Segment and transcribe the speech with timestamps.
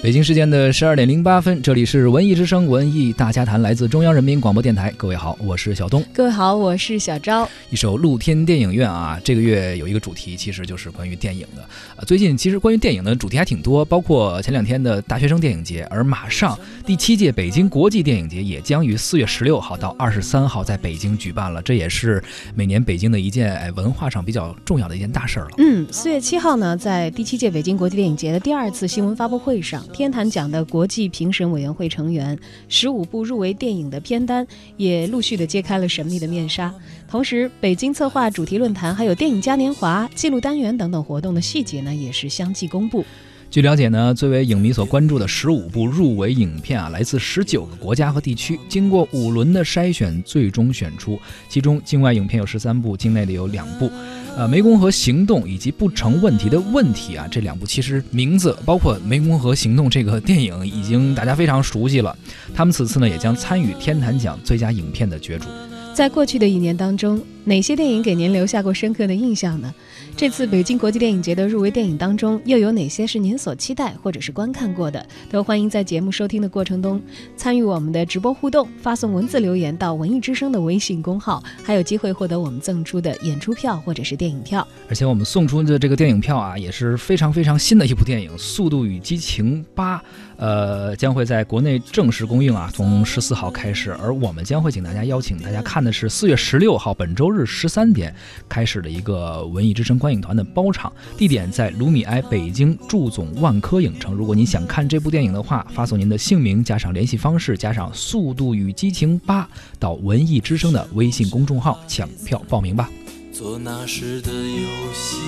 [0.00, 4.94] 北京时间的十二点零八分，这里是文艺之声文艺大家谈，来自中央人民广播电台。
[4.96, 6.04] 各位好，我是小东。
[6.12, 7.48] 各位好，我是小昭。
[7.68, 11.68] 一首露天电影院啊，这个月有一个主题，其实就是关于电影的。
[11.96, 16.56] 呃，最近其实关于电影的主题还挺多，包括前两天的大学生电影节，而马上
[16.86, 22.22] 第七届北京国际电影节也将于四月十六号到二十三号在北京举办了，这也是
[22.54, 25.50] 每年北京的一件哎文化上比较重要的一件大事儿了。
[25.58, 29.84] 嗯，四月七号呢，在第七届北京国际电影节的第二次新闻发布会上。
[29.92, 32.38] 天坛奖的国际评审委员会成员，
[32.68, 34.46] 十五部入围电影的片单
[34.76, 36.72] 也陆续的揭开了神秘的面纱。
[37.08, 43.04] 同时，北京策划主题论坛，还有电影嘉年华、记录单元等等活动的细节呢，也是相继公布。
[43.50, 51.18] 据了解呢，最为影迷所关注的十五部入围影片啊，来自十九个国家和地区，经过五轮的筛选，最终选出。
[51.48, 53.90] 其中，境外影片有十三部，境内的有两部。
[54.36, 62.14] 呃，湄公河行动以及不成问题的问题啊，这两部其实名字包括湄公河行动这个电影，已经大家非常熟悉了。
[62.54, 65.48] 他们此次呢，也将参与天坛奖最佳影片的角逐。
[65.94, 69.74] 在过去的一年当中，哪些电影给您留下过深刻的印象呢？
[70.14, 75.06] 这次北京国际电影节的入围电影当中，又有哪些是您所期待或者是观看过的？
[75.30, 77.00] 都欢迎在节目收听的过程中
[77.38, 84.66] 参与我们的直播互动，发送文字留言到文艺之声的微信公号，还有机会获得我们赠出的演出票或者是电影票。
[84.86, 89.96] 而且我们送出的这个电影票啊，也是非常非常新的一部电影《速度与激情八》，
[90.36, 93.96] 呃，将会在国内正式公映啊，从十四号开始。
[94.02, 98.12] 而我们将会请大家邀请大家看的是四月十六号本周日十三点
[98.48, 100.08] 开始的一个文艺之声观。
[100.08, 104.14] 观影团的包场地点在卢米埃北京驻总万科影城。
[104.14, 109.42] 如果您想看这部电影的话，发送您的姓名加上联系方式加上《速度与激情八》
[109.78, 112.88] 到文艺之声的微信公众号抢票报名吧。
[113.34, 115.18] 做那时的游戏，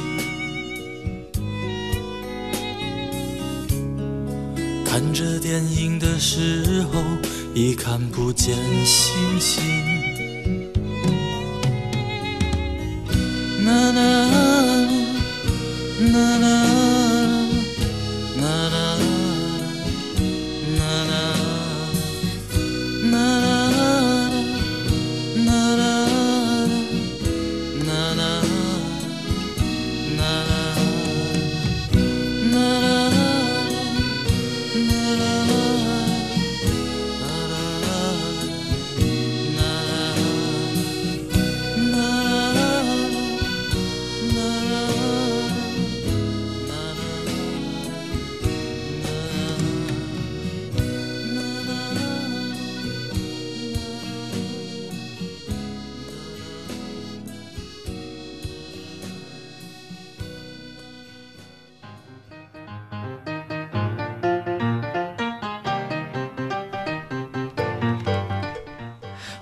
[4.86, 7.02] 看着电影的时候
[7.54, 9.99] 已看不见星星。
[13.70, 14.08] na na
[16.12, 16.79] na na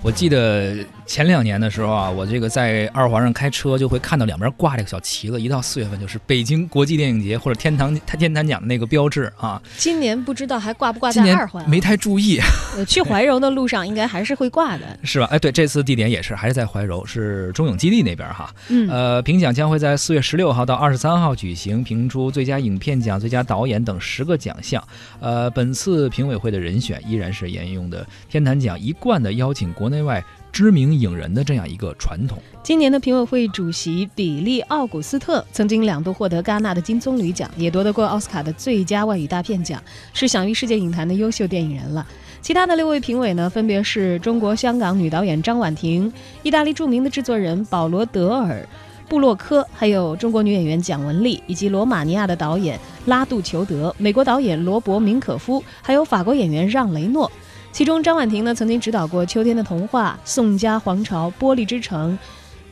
[0.09, 0.75] 我记得
[1.09, 5.41] 前两年的时候啊，我这个在二环上开车，就会看到两边挂这个小旗子。
[5.41, 9.61] 一到四月份，就是北京国际电影节或者天堂天坛奖的那个标志啊。
[9.77, 11.69] 今年不知道还挂不挂在二环？
[11.69, 12.39] 没太注意。
[12.87, 15.27] 去怀柔的路上应该还是会挂的，是吧？
[15.31, 18.51] 哎，对，这次地点也是还是在怀柔，是中影基地那边哈。
[18.69, 18.89] 嗯。
[18.89, 24.83] 呃，评奖将会在四月十六号到二十三号举行，评出最佳影片奖、最佳导演等十个奖项。
[25.21, 29.99] 呃，本次评委会的人选依然是沿用的天坛奖一贯的邀请国内。
[29.99, 32.39] 内外知名影人的这样一个传统。
[32.63, 39.83] 今年的评委会主席比利·奥古斯特曾经两度获得戛纳的金棕榈奖，也夺得过奥斯卡的最佳外语大片奖，
[40.13, 42.07] 是享誉世界影坛的优秀电影人了。
[42.43, 48.61] 其他的六位评委呢，分别是中国香港女导演张婉婷、意大利著名的制作人保罗·德尔·
[49.09, 57.31] 布洛克，还有中国女演员蒋雯丽，以及罗马尼亚的导演拉杜裘德、美国导演罗伯·明可夫，还有法国演员让·雷诺。
[57.79, 62.13] 其中，张婉婷呢曾经指导过《秋天的童话》《宋家皇朝》《玻璃之城》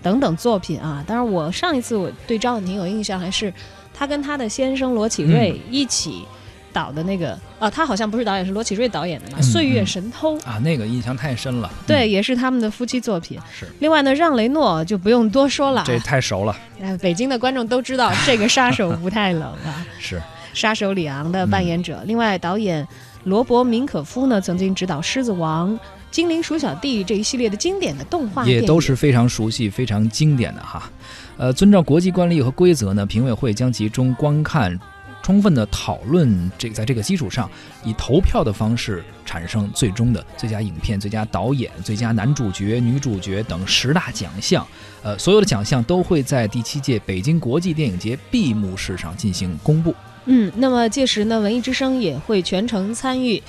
[0.03, 1.01] 等等作品啊。
[1.07, 3.55] 当然，我上一次我对张婉婷有印象，还是
[3.95, 6.25] 她跟她的先生罗启瑞一起
[6.73, 11.71] 导的那个啊，她好像不是导演，是罗启瑞导演的嘛，《岁月神偷》啊，那个印象太深了。
[11.87, 13.39] 对，也是他们的夫妻作品。
[13.57, 13.65] 是。
[13.79, 16.57] 另外呢，让雷诺就不用多说了，这太熟了。
[16.81, 19.87] 哎，北京的观众都知道这个杀手不太冷啊。
[20.01, 20.21] 是。
[20.53, 22.03] 杀手李昂的扮演者。
[22.07, 22.85] 另外，导演。
[23.27, 25.73] 罗伯·明可夫呢，曾经执导《狮子王》
[26.13, 30.89] 《精灵鼠小弟》这一系列的经典的动画，也都是非常熟悉、非常经典的哈。
[31.37, 34.79] 呃，遵照国际惯例和规则呢，评委会将集中观看、
[35.25, 37.51] 充分的讨论，这在这个基础上，
[37.85, 44.65] 以投票的方式产生最终的最佳影片、最佳导演、最佳男主角、女主角等十大奖项。
[45.03, 49.93] 呃，所有的奖项都会在第七届北京国际电影节闭幕式上进行公布。
[50.27, 53.43] 嗯，那么届时呢，文艺之声也会全程参与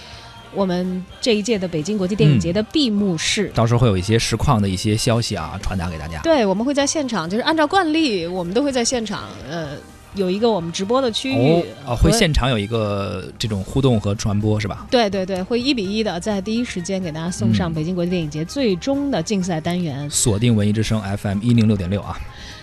[0.54, 3.52] 我们这一届的北京国际电影节的闭幕式。
[3.54, 6.20] 到时候会有一些实况的一些消息啊传达给大家。
[6.22, 9.72] 对，我们会在现场，就是按照惯例，我们都会在现场，呃，
[10.16, 14.88] 有一个我们直播的区域哦，会现场有一个这种互动和传播是吧？
[14.90, 20.10] 对对对，会一比一的在第一时间给大家送上北京国际电影节最终的竞赛单元。
[20.10, 22.18] 锁定文艺之声 FM 一零六点六啊。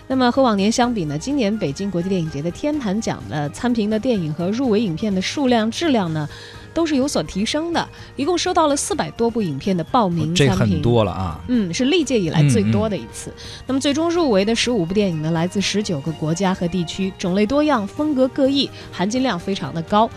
[0.07, 6.29] 那么和往年相比呢，今年北京国际电影节的天坛奖的参评的电影和入围影片的数量、质量呢，
[6.75, 7.89] 都是有所提升的。
[8.15, 11.41] 一共收到了四百多部影片的报名参评，这很多了啊。
[11.49, 13.33] 嗯，是历届以来最多的一次。
[13.67, 20.09] 那么最终入围的十五部电影呢，来自十九个国家和地区，种类多样，风格各异，含金量非常的高。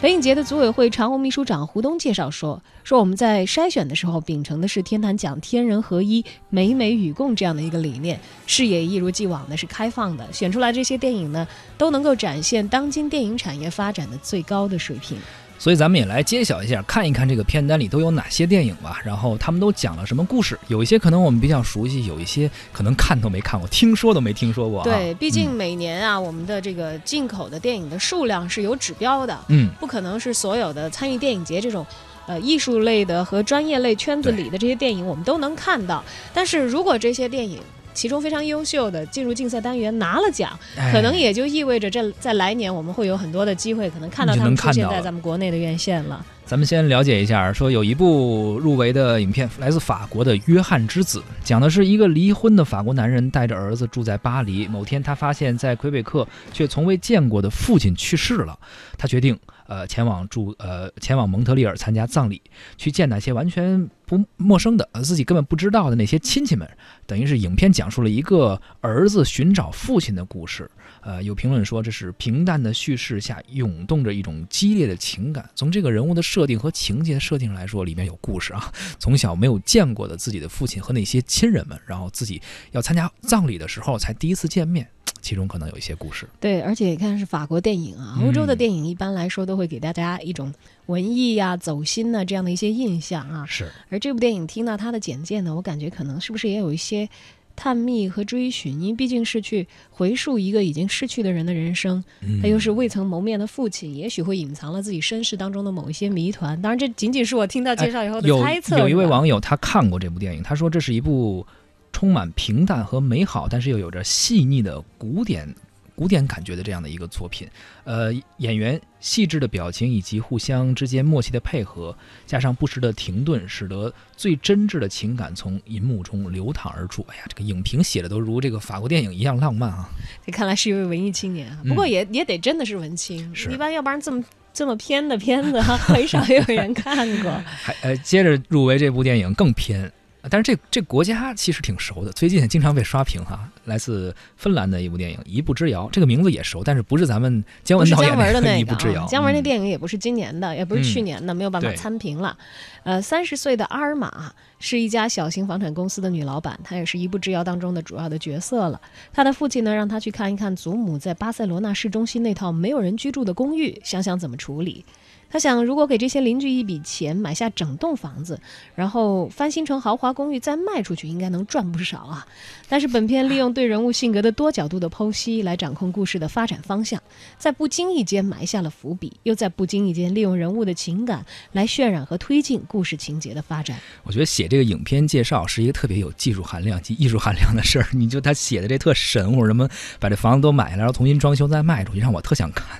[0.00, 11.48] 北影节的组委会常务秘书长胡东介绍说：“说我们在筛选的时候秉承的是天坛讲天人合一、美美与共这样的一个理念，视野一如既往的是开放的，选出来这些电影呢，
[11.78, 15.16] 都能够展现当今电影产业发展的最高的水平。”
[15.64, 19.00] 所以咱们也来揭晓一下，看一看这个片单里都有哪些电影吧。
[19.02, 20.58] 然后他们都讲了什么故事？
[20.68, 24.84] 有一些可能我们比较熟悉，有一些可能看都没看过，听说都没听说过。
[24.84, 31.86] 对，毕竟每年啊，我们的这个进口的电影的数量是有指标的，嗯，不可能是所有的参与电影节这种，
[32.26, 36.04] 呃，艺术类的和专业类圈子里的这些电影我们都能看到。
[36.34, 37.58] 但是如果这些电影，
[37.94, 40.50] 其中非常优秀的进入竞赛单元拿了奖，
[40.92, 46.26] 可能也就意味着这在来年我们会有很多的机会，可能看到他们出现在咱们国内的院线了。
[46.44, 58.58] 咱们先了解一下，说有一部入围的影片来自法国的《约翰之子》，讲的是一个离婚的法国男人带着儿子住在巴黎，某天他发现，在魁北克却从未见过的父亲去世了，
[58.98, 59.38] 他决定。
[59.66, 62.40] 呃，前往住呃，前往蒙特利尔参加葬礼，
[62.76, 66.68] 去见那些完全不陌生的、呃自己根本不知道的那些亲戚们。
[67.06, 70.70] 等于是影片讲述了一个儿子寻找父亲的故事。
[71.00, 75.48] 呃，有评论说这是平淡的叙事下涌动着一种激烈的情感。
[75.54, 78.72] 从这个人物的设定和情节设定来说，里面有故事啊。
[78.98, 82.40] 从小没有见过的自己的父亲和那些亲人们，然后自己
[82.72, 84.88] 要参加葬礼的时候才第一次见面。
[85.24, 90.52] 其中可能有一些故事，对，而且你看是法国电影啊，欧洲的电影一般来说都会给大家一种
[90.84, 93.46] 文艺呀、走心呐这样的一些印象啊。
[93.48, 97.08] 是，而这部电影听到它的简介呢，我感觉可能是不是也有一些
[97.56, 98.78] 探秘和追寻？
[98.78, 102.04] 因为毕竟是去回溯一个已经失去的人的人生，
[102.42, 106.60] 他又是未曾谋面的父亲，也许会隐藏了自己身世当中的某一些谜团。
[106.60, 108.78] 当然，这仅仅是我听到介绍以后的猜测。
[108.78, 111.46] 有一位网友他看过这部电影，他说这是一部。
[111.94, 115.48] 充满平淡和美好，但是又有着细腻的古典
[115.94, 117.48] 古典感觉的这样的一个作品。
[117.84, 121.96] 呃，演员细致的表情以及互相之间默契的配合，
[122.26, 127.06] 加上不时的停顿，使得最真挚的情感从银幕中流淌而出。
[127.08, 129.88] 哎呀，这个影评写的都如这个法国电影一样浪漫啊！
[130.26, 134.20] 这 看来是一位文艺青年啊，不过也也得真的是文青，一般要不然这么
[134.52, 137.30] 这么偏的片子 很少有人看过。
[137.46, 139.92] 还呃，接着入围这部电影更偏。
[140.30, 143.48] 但是这这国家其实挺熟的，最近经常被刷屏哈。
[143.64, 149.06] 来自芬兰的一部电影《一步之遥》，这个名字也熟，但是不是咱们姜文导演的那《一步之遥》。
[149.08, 152.36] 姜文那电影也不是今年的，也不是去年的，没有办法参评了。
[152.82, 158.78] 呃，三十岁的阿尔玛是一家小型房产公司的女老板，她也是一步之遥当中的主要的角色了。
[159.12, 164.84] 她的父亲呢，让她去看一看祖母在巴塞罗那市中心那套没有人居住的公寓，想想怎么处理。
[165.34, 168.38] 他想，如果给这些邻居一笔钱买下整栋房子，
[168.76, 172.24] 然后翻新成豪华公寓再卖出去，应该能赚不少啊。
[172.68, 177.02] 但是本片利用对人物性格的多角度的剖析来掌控故事的发展方向，
[177.36, 183.76] 在不经意间埋下了伏笔，又在不经意间利用人物的情感来渲染和推进故事情节的发展。
[184.04, 187.88] 我觉得写这个影片介绍是一个特别有技术含量及艺术含量的事儿。
[187.90, 189.68] 你就他写的这特神乎，什么
[189.98, 192.78] 把这房子都买了，然后重新装修再卖出去，让我特想看。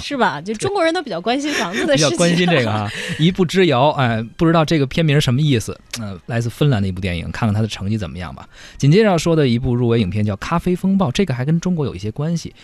[0.00, 0.40] 是吧？
[0.40, 2.90] 就中国人都比较关心房子的事情，比较关心这个啊。
[3.18, 5.78] 一步之遥，哎，不知道这个片名什么意思？
[6.00, 8.48] 呃，来自芬兰的一部电影，看看它的成绩怎么样吧。
[8.76, 12.54] 紧接着要说的一部入围影片叫《咖啡风暴》，这个还跟中国有一些关系。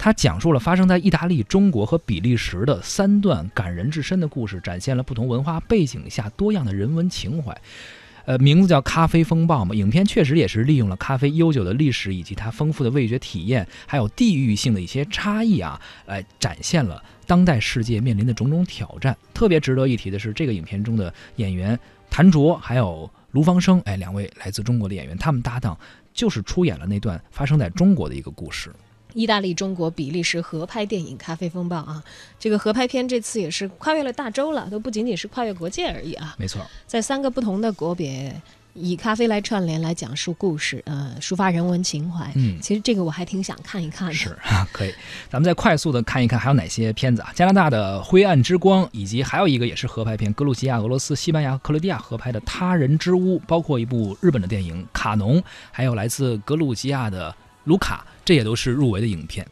[0.00, 7.56] 它讲述了发生在意大利、中国和比利时的三段感人至深的故事，展现了不同文化背景下多样的人文情怀。
[8.24, 19.16] 呃，名字叫《咖啡风暴》嘛，影片确实也是利用了咖啡悠久的历史以及它丰富的味觉体验，还有地域性的一些差异啊，来展现了当代世界面临的种种挑战。
[19.32, 21.78] 特别值得一提的是，这个影片中的演员
[22.10, 25.78] 谭卓还有卢芳生，哎，两位来自中国的演员，他们搭档
[26.12, 28.72] 就是出演了那段发生在中国的一个故事。
[29.14, 32.02] 意大利、中国、比利时合拍电影《咖啡风暴》啊，
[32.38, 36.34] 这个合拍片这次也是跨越了大洲了，都不仅仅是跨越国界而已啊。
[36.38, 38.34] 没错，在三个不同的国别
[38.80, 42.30] 以咖啡来串联来讲述故事，呃，抒发人文情怀。
[42.34, 44.14] 嗯，其实这个我还挺想看一看的。
[44.14, 44.94] 是啊， 可以。
[45.30, 47.30] 咱们再快速的看一看还有哪些片子啊？
[47.34, 55.38] 加拿大的《灰暗之光》，以及还有一个也是合拍片，格鲁吉亚、俄罗斯、西班牙和、克罗地亚合拍的《他人之屋》，包括一部日本的电影《卡农》，
[55.70, 57.30] 还有来自格鲁吉亚的
[57.64, 59.46] 《卢卡》，这也都是入围的影片。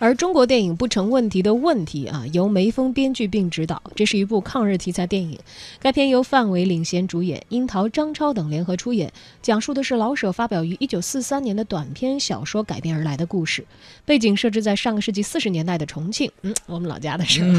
[0.00, 5.36] 而中国电影不成问题的问题啊，由梅峰编剧并执导，这是一部抗日题材电影。
[5.80, 9.12] 该片由范伟领衔主演，樱桃、张超等联合出演，
[9.42, 13.66] 讲述的是老舍发表于1943年的短篇小说改编而来的故事。
[14.04, 17.50] 背景设置在上个世纪四十年代的重庆，嗯，我们老家的时候，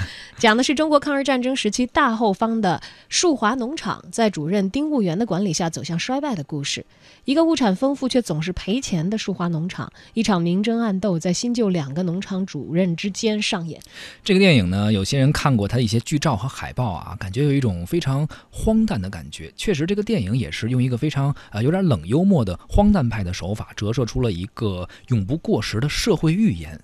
[0.36, 6.84] 讲的是中国抗日战争时期大后方的树华农场在主任丁务员的管理下走向衰败的故事。
[7.24, 11.85] 一个物产丰富却总是赔钱的树华农场，一场明争暗斗在新旧两。
[11.86, 13.80] 两个农场主任之间上演
[14.24, 19.52] 这个电影呢，有些人看过它的一些剧照和海报啊，感觉有一种非常荒诞的感觉。
[19.56, 26.76] 确实，这个电影也是用一个非常呃有点冷幽默的荒诞派的手法，折射出了一个永不过时的社会预言。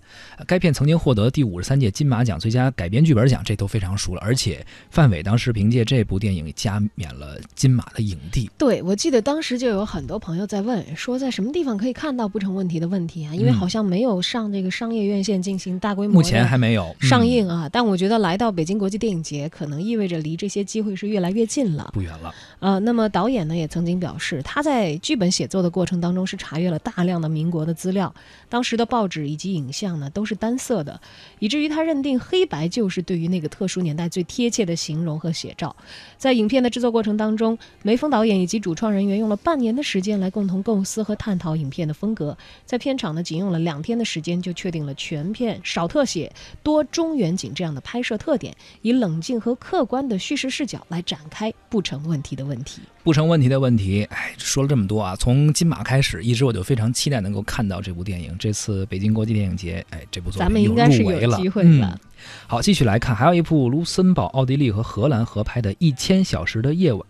[0.47, 4.21] 该片曾经获得第五十三届金马奖最佳改编剧本奖，这都非常熟了。
[4.21, 8.49] 而且范伟当时凭借这部电影加冕了金马的影帝。
[8.57, 13.35] 对，我记得当时就有很多朋友在问，说在什么地方可以看到不成问题的问题啊？
[13.35, 14.92] 因为好像没有上这个商。
[14.93, 17.69] 业院线进行大规模，目前还没有上映啊。
[17.71, 22.35] 但我觉得来到北京国际电影节，可能意味着离这些机会是越来越近了，不远了。
[22.59, 28.15] 呃，那么导演呢也曾经表示，他在剧本写作的过程当中是查阅了大量的民国的资料，
[28.51, 31.01] 当时的报纸以及影像呢都是单色的，
[31.39, 35.75] 以至于他认定黑白就是对于那个特殊年代最贴切的形容和写照。
[36.19, 44.82] 在影片的制作过程当中，梅峰导演以及主创人员用了半年的时间来共同构思和探讨影片的风格，在片场呢仅用了两天的时间就确定。
[44.85, 52.81] 了全片少特写、多中远景这样的拍摄特点，以冷静和客观的叙事视角来展开不成问题的问题。
[53.03, 58.37] 不成问题的问题，哎，说了这么多啊，从金马开始，一直我就非常期待能够看到这部电影。
[58.39, 61.39] 这次北京国际电影节，哎，这部作品有机会了。
[61.65, 61.99] 嗯，
[62.47, 67.00] 好，继续来看，还有一部卢森堡、奥地利和荷兰合拍的《一千小时的夜晚》。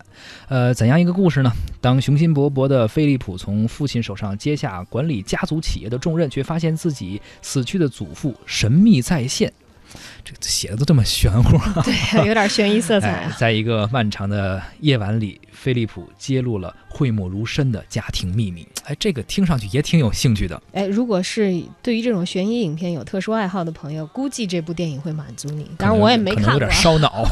[0.48, 1.50] 呃，怎样一个故事呢？
[1.80, 9.52] 当雄心勃勃的菲利普从父亲手上接下管理家族企业的重任，却发现自己死去的祖父神秘再现。
[10.24, 13.32] 这写的都这么玄乎，对，有点悬疑色彩啊。
[13.38, 18.66] 在一个漫长的夜晚里，菲利普揭露了讳莫如深的家庭秘密。
[18.84, 20.60] 哎，这个听上去也挺有兴趣的。
[20.72, 25.70] 哎，如果是对于这种悬疑影片有特殊爱好的朋友，估计这部电影会满足你。
[25.78, 27.24] 当然，我也没看过，有点烧脑。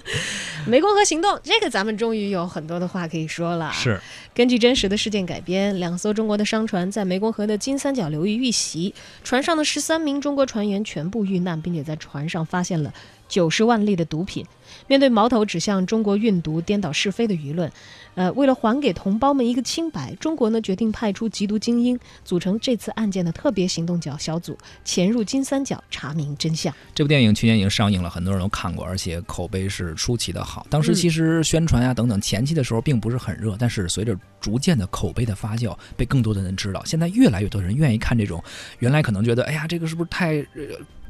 [0.68, 3.72] 湄公河行动，这个咱们终于有很多的话可以说了。
[3.72, 3.98] 是
[4.34, 12.92] 根据真实的事件改编，两艘中国的商船在湄公河的金三角流域遇袭，船上的十三名中国船员全部遇难，并且在船上发现了
[13.28, 14.44] 九十万粒的毒品。
[14.86, 17.70] 面对矛头指向中国运毒、颠倒是非的舆论，
[18.14, 26.72] 呃，为了还给同胞们一个清白，中国呢决定派出缉毒精英，组成这次案件的特别行动角小组，潜入金三角查明真相。
[26.94, 30.66] 这部电影去年已经上映了，很多人都看过，而且口碑是出奇的好。
[30.68, 38.42] 当时其实宣传呀等等前期的时候并不是很热，但是随着逐渐的口碑的发酵，被更多的人知道，现在越来越多人愿意看这种
[38.80, 40.44] 原来可能觉得哎呀这个是不是太。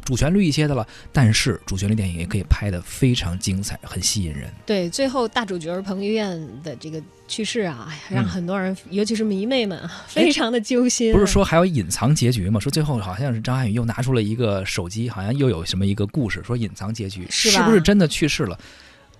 [0.08, 4.50] 主旋律一些的了，但是主旋律电影也可以拍得非常精彩，很吸引人。
[4.64, 11.12] 对，最后大主角彭于晏的这个去世啊，让很多人，尤其是迷妹们，非常的揪心。
[11.12, 12.58] 不是说还有隐藏结局吗？
[12.58, 18.58] 说最后好像是张涵予又拿出了一个手机，好像又有什么一个故事，说隐藏结局，是不是真的去世了？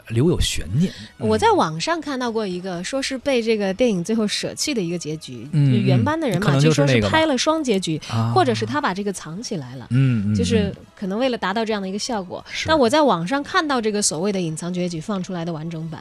[0.08, 0.92] 留有悬念。
[1.16, 5.48] 我在网上看到过一个，说是被这个电影最后舍弃的一个结局。
[5.52, 8.00] 嗯，原班的人嘛，就说是拍了双结局，
[8.34, 9.86] 或者是他把这个藏起来了。
[9.90, 12.44] 嗯，就是可能为了达到这样的一个效果。
[12.66, 16.00] 但我在网上看到这个所谓的隐藏结局放出来的完整版。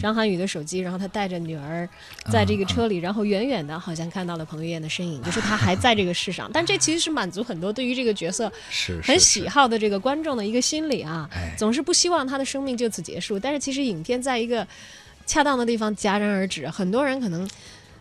[0.00, 1.88] 张涵予的手机，然后他带着女儿
[2.30, 6.50] 在这个车里，然后远远的好像看到了彭于晏的身影，就是他还在这个世上。
[6.52, 8.50] 但这其实是满足很多对于这个角色
[9.02, 13.38] 很喜好的这个观众的一个心理啊，总是不希望他的生命就此结束。
[13.38, 14.66] 但是其实影片在一个
[15.26, 17.48] 恰当的地方戛然而止，很多人可能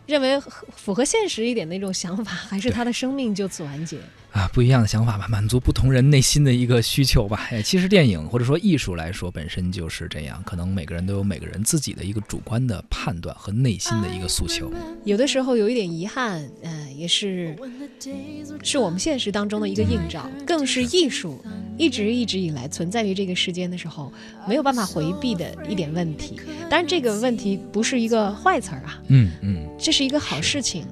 [0.06, 0.40] 认为
[0.76, 3.98] 符合现实一点的一种想法， 还是他的生命就此完结。
[4.32, 7.48] 啊，不一样的想法吧，满足不同人内心的一个需求吧。
[7.52, 14.70] 哎，其实电影或者说艺术来说，本身就是这样，可能每个人都有每个人自己的一个主观的判断和内心的一个诉求。
[15.06, 17.56] 有的时候有一点遗憾，嗯，也是
[18.62, 21.42] 是我们现实当中的一个映照，更是艺术
[21.78, 24.12] 一直一直以来存在于这个世间的时候
[24.48, 26.40] 没有办法回避的一点问题。
[26.70, 30.86] 当然，这个问题不是一个坏词儿啊，嗯嗯，这是一个好事情。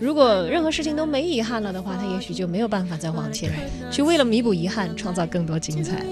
[0.00, 2.94] 如果任何事情都没遗憾了的话，他也许就没有办法。
[2.96, 3.52] 再往前
[3.90, 6.02] 去，为了弥补遗憾，创造更多精彩。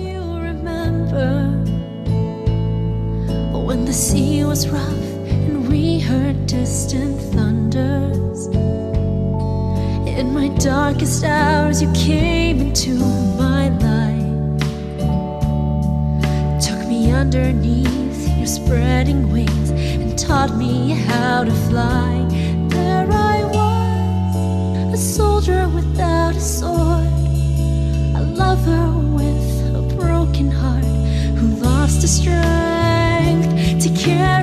[3.65, 3.87] When
[17.23, 22.27] underneath your spreading wings and taught me how to fly.
[22.69, 27.07] There I was, a soldier without a sword,
[28.21, 28.89] a lover
[29.19, 30.85] with a broken heart
[31.39, 33.51] who lost the strength
[33.85, 34.42] to carry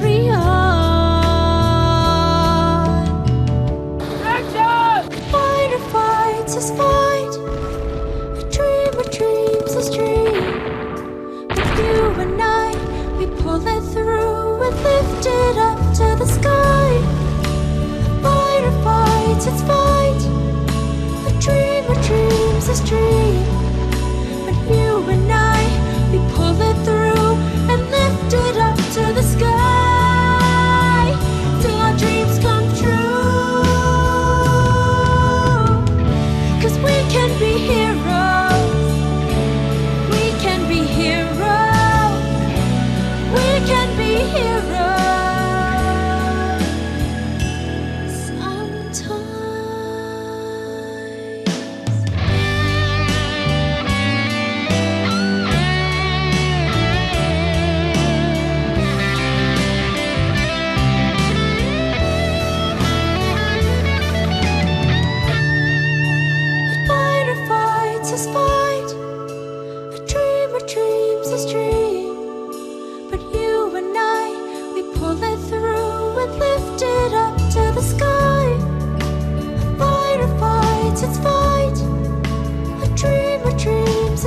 [13.82, 16.90] through and lifted up to the sky.
[18.22, 20.22] Fight or fight, it's fight.
[21.28, 23.59] A dream of dreams is dream.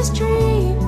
[0.02, 0.81] sweetest dream.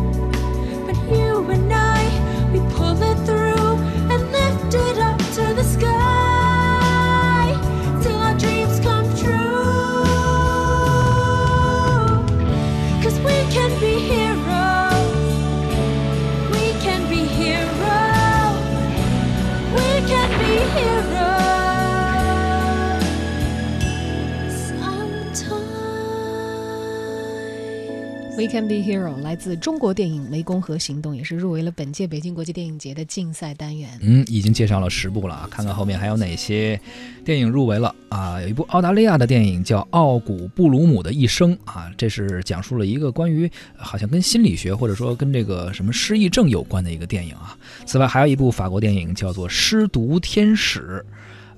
[28.44, 33.88] We Can Be Hero 来自中国电影《湄公河行动》，也是入围了本届北京国际电影节的竞赛单元。
[34.02, 36.78] 嗯，已经介绍了十部了啊，看看后面还有哪些
[37.24, 38.38] 电影入围了啊？
[38.42, 47.56] 有一部澳大利亚的电影叫《奥古布鲁姆的一生》啊，这是讲述了一个关于好像跟心理学或者说跟这个什么失忆症有关的一个电影啊。
[47.86, 51.02] 此外，还有一部法国电影叫做《失毒天使》，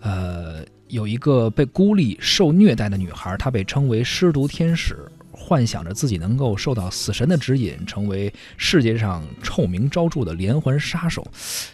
[0.07, 4.96] 呃，有一个被孤立、受虐待的女孩，她被称为失毒天使。
[5.38, 11.25] 幻想着自己能够受到死神的指引，成为世界上臭名昭著的连环杀手，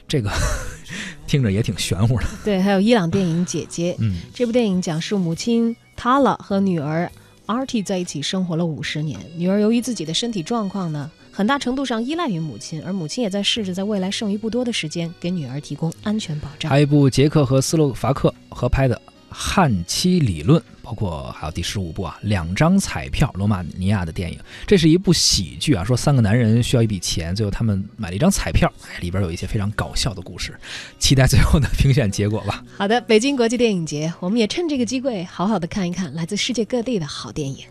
[0.06, 0.30] 这个
[1.26, 2.24] 听着也挺玄乎的。
[2.44, 7.10] 对，还有伊朗电影《姐姐》嗯，这部电影讲述母亲 Tala 和女儿
[7.46, 9.18] Artie 在一起生活了五十年。
[9.36, 16.78] 女儿由于自己的身体状况呢，很大程度上依赖于母亲，而母亲也在试着在未来剩余不多的时间给女儿提供安全保障还。
[16.78, 18.94] 有一部捷克和斯洛伐克合拍的
[19.30, 24.38] 《汉妻理论》，包括还有第十五部啊，两张彩票，罗马尼亚的电影。
[24.66, 30.58] 这是一部喜剧啊，说三个男人需要一笔钱，最后他们买了一张彩票，里边有一些非常搞笑的故事。
[30.98, 32.64] 期待最后的评选结果吧。
[32.76, 37.64] 好的，北京国际电影节，我们也趁这个机会好好的看一看来自世界各地的好电影。